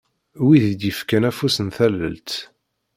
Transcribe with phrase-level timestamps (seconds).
[0.45, 2.31] Wid i d-yefkan afus n tallelt.